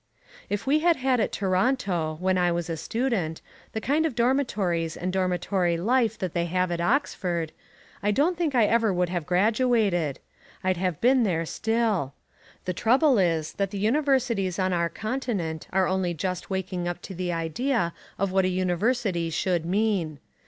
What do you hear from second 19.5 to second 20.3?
mean.